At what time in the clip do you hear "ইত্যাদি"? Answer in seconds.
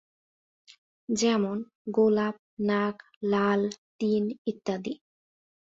4.45-4.93